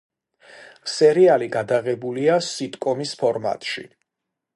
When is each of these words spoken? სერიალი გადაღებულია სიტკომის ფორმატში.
სერიალი 0.93 1.49
გადაღებულია 1.55 2.39
სიტკომის 2.47 3.13
ფორმატში. 3.21 3.85